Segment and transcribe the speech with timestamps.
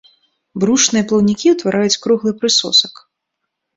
[0.61, 2.93] Брушныя плаўнікі ўтвараюць круглы прысосак.